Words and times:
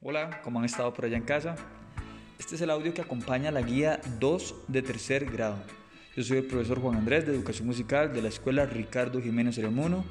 Hola, 0.00 0.42
¿cómo 0.44 0.60
han 0.60 0.64
estado 0.64 0.94
por 0.94 1.06
allá 1.06 1.16
en 1.16 1.24
casa? 1.24 1.56
Este 2.38 2.54
es 2.54 2.60
el 2.60 2.70
audio 2.70 2.94
que 2.94 3.00
acompaña 3.00 3.50
la 3.50 3.62
guía 3.62 4.00
2 4.20 4.54
de 4.68 4.80
tercer 4.80 5.24
grado. 5.28 5.58
Yo 6.14 6.22
soy 6.22 6.38
el 6.38 6.46
profesor 6.46 6.80
Juan 6.80 6.98
Andrés 6.98 7.26
de 7.26 7.34
Educación 7.34 7.66
Musical 7.66 8.12
de 8.12 8.22
la 8.22 8.28
Escuela 8.28 8.64
Ricardo 8.64 9.20
Jiménez 9.20 9.56
Ceremuno. 9.56 10.04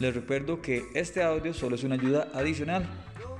Les 0.00 0.14
recuerdo 0.14 0.62
que 0.62 0.86
este 0.94 1.22
audio 1.22 1.52
solo 1.52 1.76
es 1.76 1.84
una 1.84 1.96
ayuda 1.96 2.28
adicional 2.32 2.88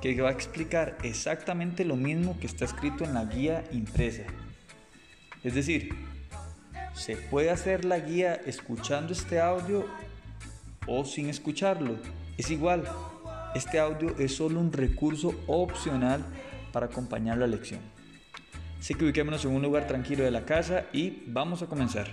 que 0.03 0.21
va 0.21 0.29
a 0.29 0.32
explicar 0.32 0.98
exactamente 1.05 1.87
lo 1.87 1.96
mismo 1.96 2.39
que 2.39 2.48
está 2.48 2.66
escrito 2.66 3.05
en 3.05 3.14
la 3.14 3.25
guía 3.25 3.64
impresa. 3.73 4.25
Es 5.43 5.55
decir, 5.55 5.95
se 6.93 7.16
puede 7.16 7.48
hacer 7.48 7.86
la 7.86 7.98
guía 7.98 8.34
escuchando 8.34 9.14
este 9.14 9.41
audio 9.41 9.86
o 10.86 11.07
sin 11.07 11.30
escucharlo. 11.30 11.96
Es 12.36 12.50
igual, 12.50 12.84
este 13.55 13.79
audio 13.79 14.15
es 14.19 14.37
solo 14.37 14.61
un 14.61 14.73
recurso 14.73 15.35
opcional 15.46 16.25
para 16.73 16.87
acompañar 16.87 17.39
la 17.39 17.47
lección. 17.47 17.80
Así 18.79 18.95
que 18.95 19.05
ubiquémonos 19.05 19.45
en 19.45 19.52
un 19.52 19.62
lugar 19.62 19.87
tranquilo 19.87 20.25
de 20.25 20.30
la 20.30 20.45
casa 20.45 20.84
y 20.93 21.25
vamos 21.27 21.62
a 21.62 21.66
comenzar. 21.66 22.09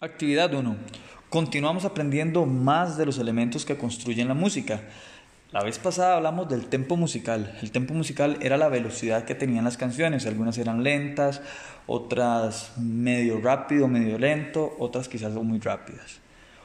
Actividad 0.00 0.52
1. 0.52 0.76
Continuamos 1.30 1.86
aprendiendo 1.86 2.44
más 2.44 2.98
de 2.98 3.06
los 3.06 3.18
elementos 3.18 3.64
que 3.64 3.78
construyen 3.78 4.28
la 4.28 4.34
música. 4.34 4.82
La 5.54 5.62
vez 5.62 5.78
pasada 5.78 6.16
hablamos 6.16 6.48
del 6.48 6.66
tempo 6.66 6.96
musical. 6.96 7.56
El 7.62 7.70
tempo 7.70 7.94
musical 7.94 8.38
era 8.40 8.56
la 8.56 8.68
velocidad 8.68 9.24
que 9.24 9.36
tenían 9.36 9.62
las 9.62 9.76
canciones. 9.76 10.26
Algunas 10.26 10.58
eran 10.58 10.82
lentas, 10.82 11.42
otras 11.86 12.72
medio 12.76 13.40
rápido, 13.40 13.86
medio 13.86 14.18
lento, 14.18 14.74
otras 14.80 15.08
quizás 15.08 15.32
muy 15.34 15.60
rápidas. 15.60 16.18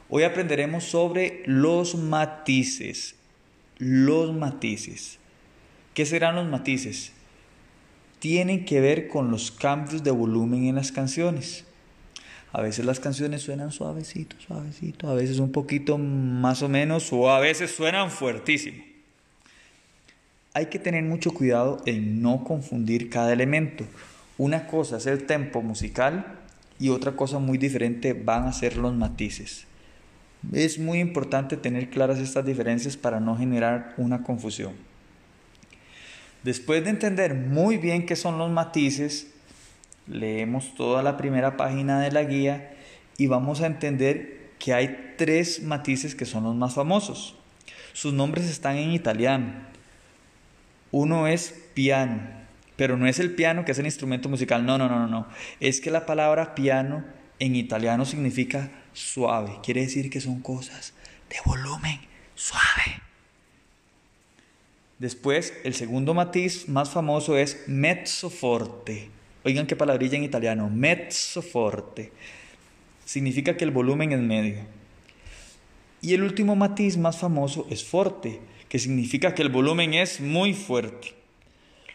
Hoy 0.09 0.23
aprenderemos 0.23 0.85
sobre 0.85 1.43
los 1.45 1.93
matices. 1.93 3.13
Los 3.77 4.33
matices. 4.33 5.19
¿Qué 5.93 6.07
serán 6.07 6.33
los 6.33 6.47
matices? 6.47 7.11
Tienen 8.17 8.65
que 8.65 8.81
ver 8.81 9.07
con 9.07 9.29
los 9.29 9.51
cambios 9.51 10.03
de 10.03 10.09
volumen 10.09 10.65
en 10.65 10.73
las 10.73 10.91
canciones. 10.91 11.63
A 12.51 12.61
veces 12.61 12.85
las 12.85 12.99
canciones 12.99 13.43
suenan 13.43 13.71
suavecito, 13.71 14.35
suavecito, 14.39 15.07
a 15.07 15.13
veces 15.13 15.39
un 15.39 15.51
poquito 15.51 15.97
más 15.97 16.63
o 16.63 16.69
menos, 16.69 17.13
o 17.13 17.29
a 17.29 17.39
veces 17.39 17.71
suenan 17.71 18.09
fuertísimo. 18.09 18.83
Hay 20.53 20.65
que 20.65 20.79
tener 20.79 21.03
mucho 21.03 21.31
cuidado 21.31 21.81
en 21.85 22.23
no 22.23 22.43
confundir 22.43 23.09
cada 23.09 23.33
elemento. 23.33 23.85
Una 24.37 24.65
cosa 24.65 24.97
es 24.97 25.05
el 25.05 25.25
tempo 25.25 25.61
musical 25.61 26.39
y 26.79 26.89
otra 26.89 27.11
cosa 27.11 27.37
muy 27.37 27.59
diferente 27.59 28.13
van 28.13 28.45
a 28.45 28.53
ser 28.53 28.77
los 28.77 28.95
matices. 28.95 29.65
Es 30.51 30.79
muy 30.79 30.99
importante 30.99 31.55
tener 31.55 31.89
claras 31.89 32.17
estas 32.17 32.45
diferencias 32.45 32.97
para 32.97 33.19
no 33.19 33.37
generar 33.37 33.93
una 33.97 34.23
confusión. 34.23 34.73
Después 36.43 36.83
de 36.83 36.91
entender 36.91 37.35
muy 37.35 37.77
bien 37.77 38.05
qué 38.05 38.15
son 38.15 38.37
los 38.37 38.49
matices, 38.49 39.27
leemos 40.09 40.75
toda 40.75 41.03
la 41.03 41.17
primera 41.17 41.57
página 41.57 42.01
de 42.01 42.11
la 42.11 42.23
guía 42.23 42.73
y 43.17 43.27
vamos 43.27 43.61
a 43.61 43.67
entender 43.67 44.51
que 44.59 44.73
hay 44.73 45.13
tres 45.17 45.63
matices 45.63 46.15
que 46.15 46.25
son 46.25 46.43
los 46.43 46.55
más 46.55 46.73
famosos. 46.73 47.35
Sus 47.93 48.13
nombres 48.13 48.45
están 48.45 48.77
en 48.77 48.91
italiano. 48.91 49.53
Uno 50.91 51.27
es 51.27 51.53
piano, 51.73 52.19
pero 52.75 52.97
no 52.97 53.07
es 53.07 53.19
el 53.19 53.35
piano 53.35 53.65
que 53.65 53.71
es 53.71 53.79
el 53.79 53.85
instrumento 53.85 54.29
musical, 54.29 54.65
no, 54.65 54.77
no, 54.77 54.89
no, 54.89 55.07
no. 55.07 55.27
Es 55.59 55.81
que 55.81 55.91
la 55.91 56.05
palabra 56.05 56.55
piano 56.55 57.03
en 57.39 57.55
italiano 57.55 58.05
significa 58.05 58.71
suave, 58.93 59.59
quiere 59.63 59.81
decir 59.81 60.09
que 60.09 60.21
son 60.21 60.41
cosas 60.41 60.93
de 61.29 61.35
volumen 61.45 61.99
suave. 62.35 63.01
Después, 64.97 65.53
el 65.63 65.73
segundo 65.75 66.13
matiz 66.13 66.67
más 66.67 66.89
famoso 66.89 67.37
es 67.37 67.63
mezzo 67.67 68.29
forte. 68.29 69.09
Oigan 69.43 69.67
qué 69.67 69.75
palabrilla 69.75 70.17
en 70.17 70.23
italiano, 70.23 70.69
mezzo 70.69 71.41
forte. 71.41 72.11
Significa 73.05 73.55
que 73.55 73.63
el 73.63 73.71
volumen 73.71 74.11
es 74.11 74.19
medio. 74.19 74.57
Y 76.01 76.13
el 76.13 76.23
último 76.23 76.55
matiz 76.55 76.97
más 76.97 77.17
famoso 77.17 77.67
es 77.69 77.83
forte, 77.83 78.39
que 78.67 78.79
significa 78.79 79.33
que 79.33 79.41
el 79.41 79.49
volumen 79.49 79.93
es 79.93 80.21
muy 80.21 80.53
fuerte. 80.53 81.13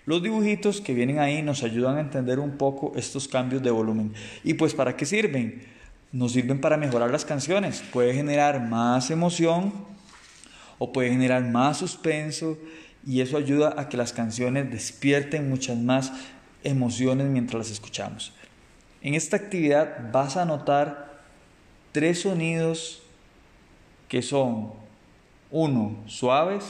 Los 0.06 0.22
dibujitos 0.22 0.82
que 0.82 0.92
vienen 0.92 1.18
ahí 1.18 1.42
nos 1.42 1.62
ayudan 1.62 1.96
a 1.96 2.00
entender 2.00 2.38
un 2.38 2.58
poco 2.58 2.92
estos 2.96 3.26
cambios 3.26 3.62
de 3.62 3.70
volumen. 3.70 4.12
¿Y 4.42 4.54
pues 4.54 4.74
para 4.74 4.96
qué 4.96 5.06
sirven? 5.06 5.62
Nos 6.12 6.32
sirven 6.32 6.60
para 6.60 6.76
mejorar 6.76 7.10
las 7.10 7.24
canciones. 7.24 7.82
Puede 7.92 8.12
generar 8.12 8.68
más 8.68 9.10
emoción 9.10 9.72
o 10.78 10.92
puede 10.92 11.10
generar 11.10 11.42
más 11.44 11.78
suspenso 11.78 12.58
y 13.06 13.20
eso 13.20 13.38
ayuda 13.38 13.74
a 13.78 13.88
que 13.88 13.96
las 13.96 14.12
canciones 14.12 14.70
despierten 14.70 15.48
muchas 15.48 15.78
más 15.78 16.12
emociones 16.64 17.26
mientras 17.28 17.58
las 17.58 17.70
escuchamos. 17.70 18.32
En 19.02 19.14
esta 19.14 19.36
actividad 19.36 20.10
vas 20.12 20.36
a 20.36 20.44
notar 20.44 21.20
tres 21.92 22.22
sonidos 22.22 23.02
que 24.08 24.22
son 24.22 24.72
uno, 25.50 25.96
suaves, 26.06 26.64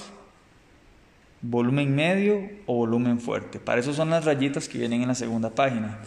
volumen 1.41 1.94
medio 1.94 2.49
o 2.66 2.75
volumen 2.75 3.21
fuerte. 3.21 3.59
Para 3.59 3.81
eso 3.81 3.94
son 3.94 4.10
las 4.10 4.25
rayitas 4.25 4.69
que 4.69 4.78
vienen 4.78 5.03
en 5.03 5.09
la 5.09 5.15
segunda 5.15 5.50
página. 5.50 6.00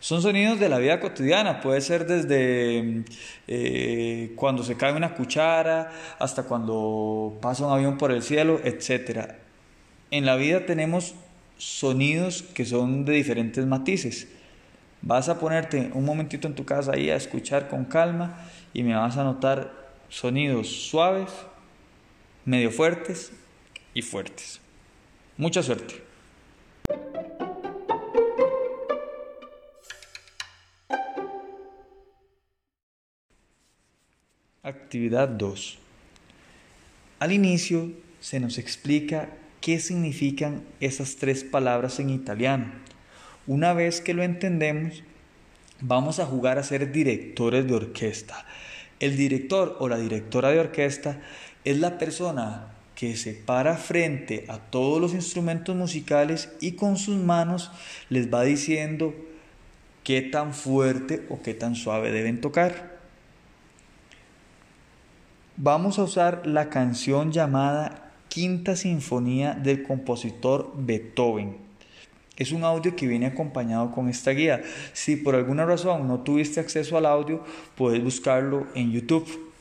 Son 0.00 0.20
sonidos 0.20 0.60
de 0.60 0.68
la 0.68 0.78
vida 0.78 1.00
cotidiana, 1.00 1.62
puede 1.62 1.80
ser 1.80 2.06
desde 2.06 3.04
eh, 3.48 4.32
cuando 4.36 4.62
se 4.62 4.76
cae 4.76 4.92
una 4.92 5.14
cuchara 5.14 5.90
hasta 6.18 6.42
cuando 6.42 7.38
pasa 7.40 7.66
un 7.66 7.72
avión 7.72 7.96
por 7.96 8.12
el 8.12 8.22
cielo, 8.22 8.60
etc. 8.64 9.30
En 10.10 10.26
la 10.26 10.36
vida 10.36 10.66
tenemos 10.66 11.14
sonidos 11.58 12.42
que 12.42 12.64
son 12.64 13.04
de 13.04 13.12
diferentes 13.14 13.64
matices. 13.66 14.28
Vas 15.02 15.28
a 15.28 15.38
ponerte 15.38 15.90
un 15.94 16.04
momentito 16.04 16.48
en 16.48 16.54
tu 16.54 16.64
casa 16.64 16.92
ahí 16.92 17.10
a 17.10 17.16
escuchar 17.16 17.68
con 17.68 17.84
calma 17.84 18.48
y 18.72 18.82
me 18.82 18.94
vas 18.94 19.16
a 19.16 19.24
notar 19.24 19.72
sonidos 20.08 20.68
suaves, 20.88 21.30
medio 22.44 22.70
fuertes 22.70 23.32
y 23.92 24.02
fuertes. 24.02 24.60
Mucha 25.36 25.62
suerte. 25.62 26.02
Actividad 34.62 35.28
2. 35.28 35.78
Al 37.18 37.32
inicio 37.32 37.92
se 38.20 38.40
nos 38.40 38.56
explica 38.56 39.28
qué 39.64 39.80
significan 39.80 40.62
esas 40.80 41.16
tres 41.16 41.42
palabras 41.42 41.98
en 41.98 42.10
italiano. 42.10 42.66
Una 43.46 43.72
vez 43.72 44.02
que 44.02 44.12
lo 44.12 44.22
entendemos, 44.22 45.02
vamos 45.80 46.18
a 46.18 46.26
jugar 46.26 46.58
a 46.58 46.62
ser 46.62 46.92
directores 46.92 47.66
de 47.66 47.72
orquesta. 47.72 48.44
El 49.00 49.16
director 49.16 49.78
o 49.80 49.88
la 49.88 49.96
directora 49.96 50.50
de 50.50 50.60
orquesta 50.60 51.22
es 51.64 51.78
la 51.78 51.96
persona 51.96 52.74
que 52.94 53.16
se 53.16 53.32
para 53.32 53.78
frente 53.78 54.44
a 54.48 54.58
todos 54.58 55.00
los 55.00 55.14
instrumentos 55.14 55.74
musicales 55.74 56.50
y 56.60 56.72
con 56.72 56.98
sus 56.98 57.16
manos 57.16 57.70
les 58.10 58.30
va 58.32 58.42
diciendo 58.42 59.14
qué 60.02 60.20
tan 60.20 60.52
fuerte 60.52 61.24
o 61.30 61.40
qué 61.40 61.54
tan 61.54 61.74
suave 61.74 62.12
deben 62.12 62.42
tocar. 62.42 62.98
Vamos 65.56 65.98
a 65.98 66.02
usar 66.02 66.46
la 66.46 66.68
canción 66.68 67.32
llamada 67.32 68.03
Quinta 68.34 68.74
Sinfonía 68.74 69.54
del 69.54 69.84
compositor 69.84 70.72
Beethoven. 70.76 71.56
Es 72.36 72.50
un 72.50 72.64
audio 72.64 72.96
que 72.96 73.06
viene 73.06 73.26
acompañado 73.26 73.92
con 73.92 74.08
esta 74.08 74.32
guía. 74.32 74.60
Si 74.92 75.14
por 75.14 75.36
alguna 75.36 75.64
razón 75.64 76.08
no 76.08 76.18
tuviste 76.18 76.58
acceso 76.58 76.96
al 76.96 77.06
audio, 77.06 77.44
puedes 77.76 78.02
buscarlo 78.02 78.66
en 78.74 78.90
YouTube. 78.90 79.52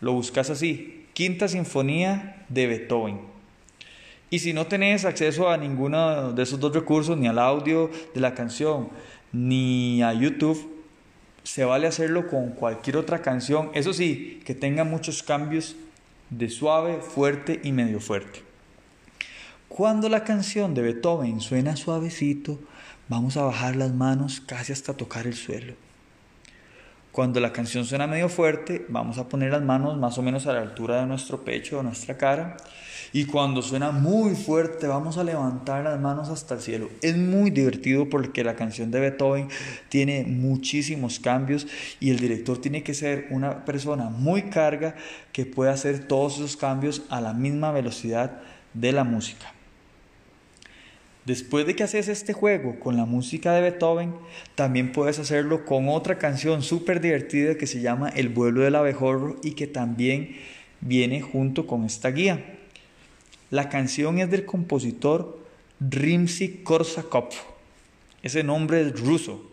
Lo 0.00 0.14
buscas 0.14 0.48
así, 0.48 1.04
Quinta 1.12 1.46
Sinfonía 1.46 2.42
de 2.48 2.66
Beethoven. 2.66 3.20
Y 4.30 4.38
si 4.38 4.54
no 4.54 4.66
tenés 4.66 5.04
acceso 5.04 5.50
a 5.50 5.58
ninguno 5.58 6.32
de 6.32 6.42
esos 6.42 6.58
dos 6.58 6.74
recursos, 6.74 7.18
ni 7.18 7.28
al 7.28 7.38
audio 7.38 7.90
de 8.14 8.20
la 8.22 8.32
canción, 8.32 8.88
ni 9.30 10.02
a 10.02 10.14
YouTube, 10.14 10.72
se 11.42 11.66
vale 11.66 11.86
hacerlo 11.86 12.28
con 12.28 12.52
cualquier 12.52 12.96
otra 12.96 13.20
canción. 13.20 13.70
Eso 13.74 13.92
sí, 13.92 14.40
que 14.46 14.54
tenga 14.54 14.84
muchos 14.84 15.22
cambios 15.22 15.76
de 16.30 16.50
suave, 16.50 17.00
fuerte 17.00 17.60
y 17.62 17.72
medio 17.72 18.00
fuerte. 18.00 18.42
Cuando 19.68 20.08
la 20.08 20.24
canción 20.24 20.74
de 20.74 20.82
Beethoven 20.82 21.40
suena 21.40 21.76
suavecito, 21.76 22.58
vamos 23.08 23.36
a 23.36 23.42
bajar 23.42 23.76
las 23.76 23.92
manos 23.92 24.40
casi 24.40 24.72
hasta 24.72 24.96
tocar 24.96 25.26
el 25.26 25.34
suelo. 25.34 25.74
Cuando 27.16 27.40
la 27.40 27.50
canción 27.50 27.86
suena 27.86 28.06
medio 28.06 28.28
fuerte, 28.28 28.84
vamos 28.90 29.16
a 29.16 29.26
poner 29.26 29.50
las 29.50 29.62
manos 29.62 29.96
más 29.96 30.18
o 30.18 30.22
menos 30.22 30.46
a 30.46 30.52
la 30.52 30.60
altura 30.60 31.00
de 31.00 31.06
nuestro 31.06 31.46
pecho 31.46 31.78
o 31.78 31.82
nuestra 31.82 32.18
cara. 32.18 32.58
Y 33.10 33.24
cuando 33.24 33.62
suena 33.62 33.90
muy 33.90 34.34
fuerte, 34.34 34.86
vamos 34.86 35.16
a 35.16 35.24
levantar 35.24 35.82
las 35.84 35.98
manos 35.98 36.28
hasta 36.28 36.56
el 36.56 36.60
cielo. 36.60 36.90
Es 37.00 37.16
muy 37.16 37.48
divertido 37.48 38.10
porque 38.10 38.44
la 38.44 38.54
canción 38.54 38.90
de 38.90 39.00
Beethoven 39.00 39.48
tiene 39.88 40.24
muchísimos 40.24 41.18
cambios 41.18 41.66
y 42.00 42.10
el 42.10 42.18
director 42.18 42.60
tiene 42.60 42.82
que 42.82 42.92
ser 42.92 43.28
una 43.30 43.64
persona 43.64 44.10
muy 44.10 44.50
carga 44.50 44.94
que 45.32 45.46
pueda 45.46 45.72
hacer 45.72 46.06
todos 46.06 46.36
esos 46.36 46.58
cambios 46.58 47.04
a 47.08 47.22
la 47.22 47.32
misma 47.32 47.72
velocidad 47.72 48.42
de 48.74 48.92
la 48.92 49.04
música. 49.04 49.55
Después 51.26 51.66
de 51.66 51.74
que 51.74 51.82
haces 51.82 52.06
este 52.06 52.32
juego 52.32 52.78
con 52.78 52.96
la 52.96 53.04
música 53.04 53.52
de 53.52 53.60
Beethoven, 53.60 54.14
también 54.54 54.92
puedes 54.92 55.18
hacerlo 55.18 55.64
con 55.64 55.88
otra 55.88 56.18
canción 56.18 56.62
súper 56.62 57.00
divertida 57.00 57.56
que 57.56 57.66
se 57.66 57.80
llama 57.80 58.10
El 58.10 58.28
vuelo 58.28 58.60
del 58.60 58.76
abejorro 58.76 59.36
y 59.42 59.52
que 59.52 59.66
también 59.66 60.36
viene 60.80 61.20
junto 61.20 61.66
con 61.66 61.84
esta 61.84 62.12
guía. 62.12 62.58
La 63.50 63.68
canción 63.68 64.20
es 64.20 64.30
del 64.30 64.44
compositor 64.44 65.40
Rimsky-Korsakov. 65.80 67.30
Ese 68.22 68.44
nombre 68.44 68.80
es 68.82 69.00
ruso. 69.00 69.50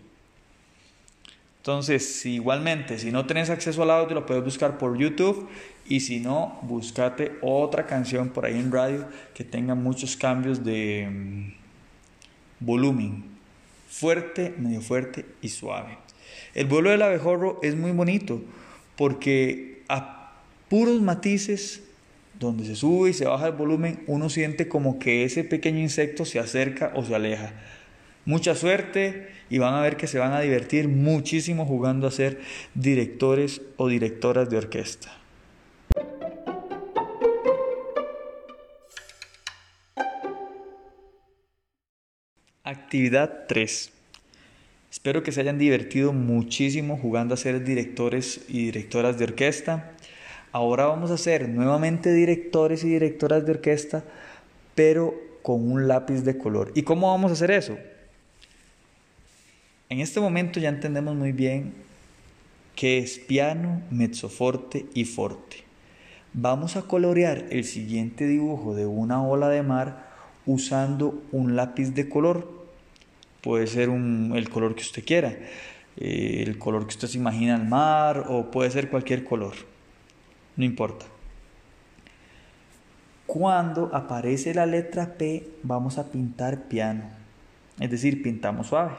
Entonces, 1.58 2.24
igualmente, 2.28 3.00
si 3.00 3.12
no 3.12 3.26
tenés 3.26 3.50
acceso 3.50 3.82
al 3.82 3.90
audio, 3.90 4.14
lo 4.14 4.26
puedes 4.28 4.44
buscar 4.44 4.78
por 4.78 4.96
YouTube. 4.96 5.50
Y 5.88 6.02
si 6.02 6.20
no, 6.20 6.60
búscate 6.62 7.40
otra 7.42 7.88
canción 7.88 8.30
por 8.30 8.46
ahí 8.46 8.60
en 8.60 8.72
radio 8.72 9.08
que 9.34 9.44
tenga 9.44 9.74
muchos 9.74 10.16
cambios 10.16 10.64
de 10.64 11.10
mm, 11.10 11.63
volumen. 12.66 13.26
Fuerte, 13.90 14.54
medio 14.58 14.82
fuerte 14.82 15.26
y 15.42 15.50
suave. 15.50 15.98
El 16.54 16.68
vuelo 16.68 16.90
del 16.90 17.02
abejorro 17.02 17.60
es 17.62 17.76
muy 17.76 17.92
bonito 17.92 18.42
porque 18.96 19.84
a 19.88 20.34
puros 20.70 21.02
matices 21.02 21.84
donde 22.40 22.66
se 22.66 22.76
sube 22.76 23.12
y 23.12 23.14
se 23.14 23.26
baja 23.26 23.48
el 23.48 23.54
volumen, 23.54 24.04
uno 24.08 24.30
siente 24.30 24.68
como 24.68 25.00
que 25.00 25.24
ese 25.24 25.44
pequeño 25.44 25.80
insecto 25.80 26.26
se 26.26 26.40
acerca 26.40 26.92
o 26.96 27.06
se 27.06 27.16
aleja. 27.16 27.54
Mucha 28.26 28.56
suerte 28.56 29.30
y 29.50 29.58
van 29.58 29.74
a 29.74 29.82
ver 29.82 29.98
que 29.98 30.08
se 30.08 30.20
van 30.20 30.34
a 30.34 30.42
divertir 30.42 30.88
muchísimo 30.88 31.66
jugando 31.66 32.08
a 32.08 32.12
ser 32.12 32.40
directores 32.74 33.62
o 33.78 33.88
directoras 33.88 34.50
de 34.50 34.58
orquesta. 34.58 35.23
Actividad 42.66 43.44
3. 43.50 43.92
Espero 44.90 45.22
que 45.22 45.34
se 45.34 45.42
hayan 45.42 45.58
divertido 45.58 46.14
muchísimo 46.14 46.98
jugando 46.98 47.34
a 47.34 47.38
ser 47.38 47.62
directores 47.66 48.46
y 48.48 48.68
directoras 48.68 49.18
de 49.18 49.26
orquesta. 49.26 49.92
Ahora 50.54 50.86
vamos 50.86 51.12
a 51.12 51.18
ser 51.18 51.50
nuevamente 51.50 52.14
directores 52.14 52.86
y 52.86 52.92
directoras 52.92 53.46
de 53.46 53.52
orquesta, 53.52 54.06
pero 54.76 55.14
con 55.42 55.70
un 55.70 55.90
lápiz 55.90 56.22
de 56.22 56.38
color. 56.38 56.72
¿Y 56.74 56.84
cómo 56.84 57.12
vamos 57.12 57.32
a 57.32 57.34
hacer 57.34 57.52
eso? 57.52 57.78
En 59.90 60.00
este 60.00 60.22
momento 60.22 60.62
ya 60.62 60.70
entendemos 60.70 61.18
muy 61.18 61.34
bien 61.34 61.74
qué 62.78 63.00
es 63.00 63.20
piano, 63.20 63.82
mezzoforte 63.92 64.86
y 64.94 65.04
forte. 65.04 65.58
Vamos 66.32 66.78
a 66.78 66.84
colorear 66.84 67.44
el 67.50 67.66
siguiente 67.66 68.26
dibujo 68.26 68.74
de 68.74 68.86
una 68.86 69.22
ola 69.22 69.50
de 69.50 69.64
mar 69.64 70.13
usando 70.46 71.24
un 71.32 71.56
lápiz 71.56 71.94
de 71.94 72.10
color. 72.10 72.48
Puede 73.42 73.68
ser 73.68 73.90
el 73.90 74.50
color 74.50 74.76
que 74.76 74.84
usted 74.84 75.04
quiera, 75.04 75.36
eh, 75.98 76.44
el 76.46 76.58
color 76.58 76.84
que 76.84 76.94
usted 76.94 77.08
se 77.08 77.18
imagina 77.18 77.56
al 77.56 77.68
mar 77.68 78.26
o 78.30 78.50
puede 78.52 78.72
ser 78.72 78.90
cualquier 78.90 79.24
color 79.24 79.54
no 80.56 80.66
importa. 80.66 81.06
Cuando 83.26 83.90
aparece 83.94 84.54
la 84.54 84.66
letra 84.66 85.18
P, 85.18 85.48
vamos 85.64 85.98
a 85.98 86.12
pintar 86.12 86.64
piano, 86.64 87.04
es 87.80 87.90
decir, 87.90 88.22
pintamos 88.22 88.68
suave. 88.68 88.92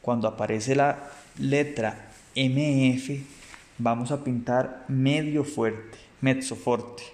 Cuando 0.00 0.26
aparece 0.26 0.74
la 0.74 1.10
letra 1.38 2.08
MF, 2.34 3.20
vamos 3.78 4.10
a 4.10 4.24
pintar 4.24 4.84
medio 4.88 5.44
fuerte, 5.44 5.98
mezzo 6.20 6.56
fuerte. 6.56 7.04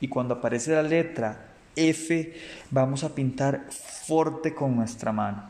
Y 0.00 0.08
cuando 0.08 0.34
aparece 0.34 0.72
la 0.72 0.82
letra 0.82 1.45
F, 1.76 2.32
vamos 2.70 3.04
a 3.04 3.14
pintar 3.14 3.66
fuerte 3.70 4.54
con 4.54 4.74
nuestra 4.74 5.12
mano. 5.12 5.44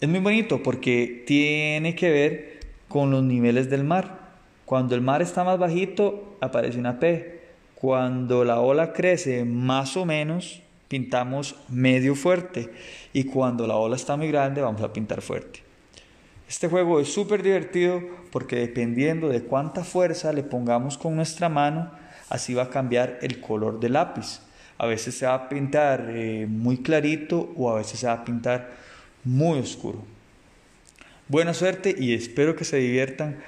Es 0.00 0.08
muy 0.08 0.20
bonito 0.20 0.62
porque 0.62 1.24
tiene 1.26 1.94
que 1.94 2.10
ver 2.10 2.60
con 2.88 3.10
los 3.10 3.22
niveles 3.22 3.68
del 3.68 3.84
mar. 3.84 4.18
Cuando 4.64 4.94
el 4.94 5.02
mar 5.02 5.20
está 5.20 5.44
más 5.44 5.58
bajito, 5.58 6.36
aparece 6.40 6.78
una 6.78 6.98
P. 6.98 7.40
Cuando 7.74 8.44
la 8.44 8.60
ola 8.60 8.92
crece 8.92 9.44
más 9.44 9.96
o 9.96 10.06
menos, 10.06 10.62
pintamos 10.88 11.56
medio 11.68 12.14
fuerte. 12.14 12.70
Y 13.12 13.24
cuando 13.24 13.66
la 13.66 13.76
ola 13.76 13.96
está 13.96 14.16
muy 14.16 14.28
grande, 14.28 14.62
vamos 14.62 14.82
a 14.82 14.92
pintar 14.92 15.20
fuerte. 15.20 15.60
Este 16.48 16.66
juego 16.66 16.98
es 16.98 17.12
súper 17.12 17.42
divertido 17.42 18.02
porque 18.32 18.56
dependiendo 18.56 19.28
de 19.28 19.42
cuánta 19.42 19.84
fuerza 19.84 20.32
le 20.32 20.42
pongamos 20.42 20.98
con 20.98 21.14
nuestra 21.14 21.48
mano, 21.48 21.92
así 22.30 22.54
va 22.54 22.64
a 22.64 22.70
cambiar 22.70 23.18
el 23.20 23.40
color 23.40 23.78
del 23.78 23.92
lápiz. 23.92 24.40
A 24.78 24.86
veces 24.86 25.14
se 25.14 25.26
va 25.26 25.34
a 25.34 25.48
pintar 25.50 26.06
eh, 26.08 26.46
muy 26.48 26.78
clarito 26.78 27.52
o 27.56 27.70
a 27.70 27.74
veces 27.76 28.00
se 28.00 28.06
va 28.06 28.14
a 28.14 28.24
pintar 28.24 28.70
muy 29.24 29.58
oscuro. 29.58 30.02
Buena 31.28 31.52
suerte 31.52 31.94
y 31.96 32.14
espero 32.14 32.56
que 32.56 32.64
se 32.64 32.78
diviertan 32.78 33.40